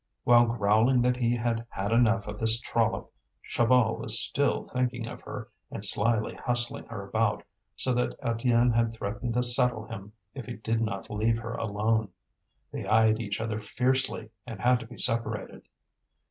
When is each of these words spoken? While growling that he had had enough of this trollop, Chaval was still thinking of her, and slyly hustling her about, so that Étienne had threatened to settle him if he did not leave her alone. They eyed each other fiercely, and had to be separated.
While 0.23 0.47
growling 0.47 1.03
that 1.03 1.17
he 1.17 1.35
had 1.35 1.67
had 1.69 1.91
enough 1.91 2.25
of 2.25 2.39
this 2.39 2.59
trollop, 2.59 3.13
Chaval 3.47 3.99
was 3.99 4.19
still 4.19 4.63
thinking 4.73 5.05
of 5.05 5.21
her, 5.21 5.49
and 5.69 5.85
slyly 5.85 6.33
hustling 6.33 6.85
her 6.85 7.07
about, 7.07 7.43
so 7.75 7.93
that 7.93 8.19
Étienne 8.19 8.73
had 8.73 8.93
threatened 8.95 9.35
to 9.35 9.43
settle 9.43 9.85
him 9.85 10.13
if 10.33 10.45
he 10.47 10.55
did 10.55 10.81
not 10.81 11.11
leave 11.11 11.37
her 11.37 11.53
alone. 11.53 12.09
They 12.71 12.87
eyed 12.87 13.19
each 13.19 13.39
other 13.39 13.59
fiercely, 13.59 14.31
and 14.47 14.59
had 14.59 14.79
to 14.79 14.87
be 14.87 14.97
separated. 14.97 15.65